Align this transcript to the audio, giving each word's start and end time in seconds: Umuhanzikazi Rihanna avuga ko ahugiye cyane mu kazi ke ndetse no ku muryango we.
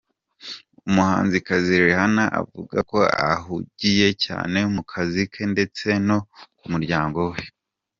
Umuhanzikazi 0.87 1.71
Rihanna 1.85 2.25
avuga 2.41 2.77
ko 2.91 2.99
ahugiye 3.33 4.07
cyane 4.25 4.57
mu 4.73 4.81
kazi 4.91 5.21
ke 5.31 5.43
ndetse 5.53 5.87
no 6.07 6.17
ku 6.57 6.65
muryango 6.73 7.19
we. 7.33 7.41